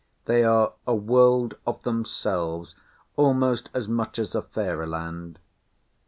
[0.25, 2.73] They are a world of themselves
[3.17, 5.37] almost as much as fairy land.